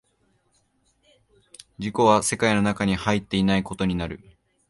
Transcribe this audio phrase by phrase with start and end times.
[1.77, 4.19] 自己は世界の中に入っていないことになる。